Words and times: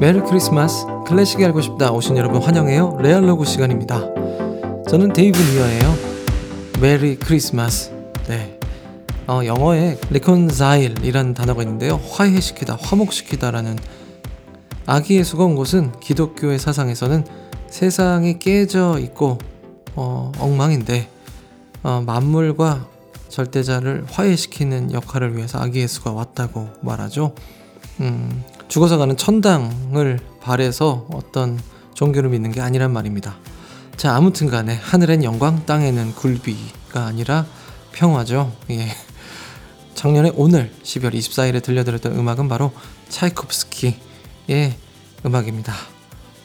Merry 0.00 0.20
Christmas. 0.20 0.86
클래식이 1.08 1.44
알고 1.44 1.60
싶다. 1.60 1.90
오신 1.90 2.16
여러분 2.16 2.40
환영해요. 2.40 2.98
레알로그 3.00 3.44
시간입니다. 3.44 3.98
저는 4.88 5.12
데이브 5.12 5.36
니어예요. 5.36 5.94
Merry 6.80 7.16
Christmas. 7.16 7.90
네. 8.28 8.60
어, 9.26 9.40
영어에 9.44 9.98
reconcile이라는 10.08 11.34
단어가 11.34 11.62
있는데요. 11.62 12.00
화해시키다 12.10 12.78
화목시키다라는 12.80 13.76
아기 14.86 15.16
예수가 15.16 15.44
온 15.44 15.56
곳은 15.56 15.98
기독교의 15.98 16.60
사상에서는 16.60 17.26
세상이 17.68 18.38
깨져 18.38 19.00
있고 19.00 19.38
어, 19.96 20.30
엉망인데 20.38 21.08
어, 21.82 22.04
만물과 22.06 22.86
절대자를 23.30 24.04
화해시키는 24.08 24.92
역할을 24.92 25.36
위해서 25.36 25.58
아기 25.58 25.80
예수가 25.80 26.12
왔다고 26.12 26.68
말하죠. 26.82 27.34
음, 28.00 28.44
죽어서 28.68 28.98
가는 28.98 29.16
천당을 29.16 30.20
바래서 30.40 31.06
어떤 31.10 31.58
종교를 31.94 32.30
믿는 32.30 32.52
게 32.52 32.60
아니란 32.60 32.92
말입니다. 32.92 33.36
자, 33.96 34.14
아무튼 34.14 34.48
간에 34.48 34.74
하늘엔 34.74 35.24
영광, 35.24 35.66
땅에는 35.66 36.14
굴비가 36.14 37.06
아니라 37.06 37.46
평화죠. 37.92 38.52
예. 38.70 38.88
작년에 39.94 40.30
오늘 40.36 40.70
12월 40.84 41.12
24일에 41.14 41.60
들려드렸던 41.62 42.16
음악은 42.16 42.48
바로 42.48 42.70
차이콥스키의 43.08 43.96
음악입니다. 45.26 45.74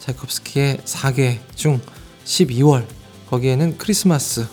차이콥스키의 0.00 0.78
4개 0.78 1.38
중 1.54 1.80
12월 2.26 2.84
거기에는 3.30 3.78
크리스마스 3.78 4.46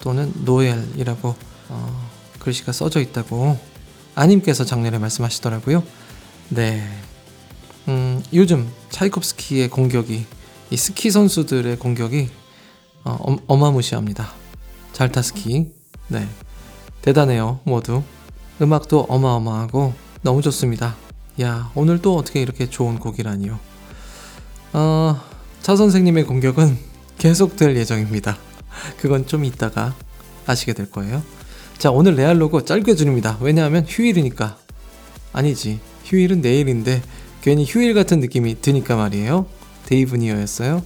또는 0.00 0.32
노엘이라고 0.44 1.34
어, 1.68 2.10
글씨가 2.38 2.72
써져 2.72 3.00
있다고 3.00 3.58
아님께서 4.14 4.64
작년에 4.64 4.98
말씀하시더라고요. 4.98 5.82
네. 6.50 6.82
음, 7.88 8.22
요즘 8.32 8.70
차이콥스키의 8.90 9.68
공격이 9.68 10.26
이 10.70 10.76
스키 10.76 11.10
선수들의 11.10 11.78
공격이 11.78 12.28
어, 13.04 13.36
어마무시합니다. 13.46 14.32
잘타 14.92 15.22
스키. 15.22 15.72
네. 16.08 16.26
대단해요, 17.02 17.60
모두. 17.64 18.02
음악도 18.60 19.00
어마어마하고 19.08 19.94
너무 20.22 20.40
좋습니다. 20.42 20.96
야, 21.42 21.70
오늘 21.74 22.00
또 22.00 22.16
어떻게 22.16 22.40
이렇게 22.40 22.70
좋은 22.70 22.98
곡이라니요. 22.98 23.58
어, 24.72 25.20
차 25.60 25.76
선생님의 25.76 26.24
공격은 26.24 26.78
계속될 27.18 27.76
예정입니다. 27.76 28.38
그건 28.98 29.26
좀 29.26 29.44
이따가 29.44 29.94
아시게 30.46 30.72
될 30.72 30.90
거예요. 30.90 31.22
자, 31.78 31.90
오늘 31.90 32.14
레알로그 32.14 32.64
짧게 32.64 32.94
줄입니다. 32.94 33.38
왜냐하면 33.40 33.84
휴일이니까. 33.86 34.56
아니지. 35.32 35.80
휴일은 36.04 36.40
내일인데 36.40 37.02
괜히 37.42 37.64
휴일 37.64 37.94
같은 37.94 38.20
느낌이 38.20 38.60
드니까 38.60 38.96
말이에요. 38.96 39.46
데이브 39.86 40.16
니어였어요. 40.16 40.82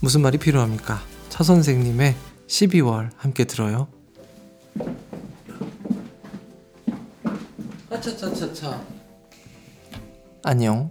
무슨 0.00 0.20
말이 0.20 0.38
필요합니까? 0.38 1.00
차 1.28 1.42
선생님의 1.42 2.14
12월 2.46 3.10
함께 3.16 3.44
들어요. 3.44 3.88
아차차차차. 7.90 8.84
안녕. 10.44 10.90